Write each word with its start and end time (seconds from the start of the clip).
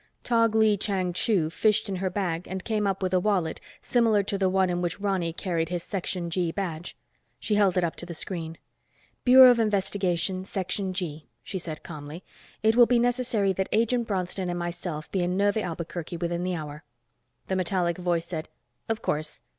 Tog 0.23 0.55
Lee 0.55 0.77
Chang 0.77 1.13
Chu 1.13 1.51
fished 1.51 1.87
in 1.87 1.97
her 1.97 2.09
bag 2.09 2.47
and 2.47 2.63
came 2.63 2.87
up 2.87 3.03
with 3.03 3.13
a 3.13 3.19
wallet 3.19 3.61
similar 3.83 4.23
to 4.23 4.35
the 4.35 4.49
one 4.49 4.67
in 4.67 4.81
which 4.81 4.99
Ronny 4.99 5.31
carried 5.31 5.69
his 5.69 5.83
Section 5.83 6.31
G 6.31 6.51
badge. 6.51 6.97
She 7.39 7.53
held 7.53 7.77
it 7.77 7.83
up 7.83 7.95
to 7.97 8.07
the 8.07 8.15
screen. 8.15 8.57
"Bureau 9.23 9.51
of 9.51 9.59
Investigation, 9.59 10.43
Section 10.43 10.91
G," 10.95 11.27
she 11.43 11.59
said 11.59 11.83
calmly. 11.83 12.23
"It 12.63 12.75
will 12.75 12.87
be 12.87 12.97
necessary 12.97 13.53
that 13.53 13.69
Agent 13.71 14.07
Bronston 14.07 14.49
and 14.49 14.57
myself 14.57 15.11
be 15.11 15.21
in 15.21 15.37
Neuve 15.37 15.57
Albuquerque 15.57 16.17
within 16.17 16.43
the 16.43 16.55
hour." 16.55 16.83
The 17.47 17.55
metallic 17.55 17.99
voice 17.99 18.25
said, 18.25 18.49
"Of 18.89 19.03
course. 19.03 19.39